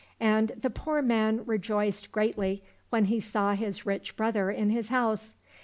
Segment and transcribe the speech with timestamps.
[0.19, 5.33] And the poor man rejoiced greatly when he saw his rich brother in his house.